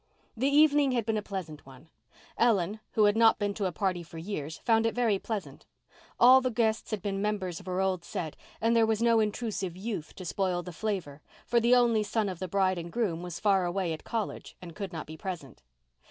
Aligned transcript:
The 0.35 0.47
evening 0.49 0.93
had 0.93 1.05
been 1.05 1.15
a 1.17 1.21
pleasant 1.21 1.63
one. 1.63 1.87
Ellen, 2.35 2.79
who 2.93 3.03
had 3.03 3.15
not 3.15 3.37
been 3.37 3.53
to 3.53 3.67
a 3.67 3.71
party 3.71 4.01
for 4.01 4.17
years, 4.17 4.57
found 4.65 4.87
it 4.87 4.95
very 4.95 5.19
pleasant. 5.19 5.67
All 6.19 6.41
the 6.41 6.49
guests 6.49 6.89
had 6.89 7.03
been 7.03 7.21
members 7.21 7.59
of 7.59 7.67
her 7.67 7.79
old 7.79 8.03
set 8.03 8.35
and 8.59 8.75
there 8.75 8.87
was 8.87 9.03
no 9.03 9.19
intrusive 9.19 9.77
youth 9.77 10.15
to 10.15 10.25
spoil 10.25 10.63
the 10.63 10.73
flavour, 10.73 11.21
for 11.45 11.59
the 11.59 11.75
only 11.75 12.01
son 12.01 12.29
of 12.29 12.39
the 12.39 12.47
bride 12.47 12.79
and 12.79 12.91
groom 12.91 13.21
was 13.21 13.39
far 13.39 13.63
away 13.63 13.93
at 13.93 14.03
college 14.03 14.57
and 14.59 14.75
could 14.75 14.91
not 14.91 15.05
be 15.05 15.17
present. 15.17 15.61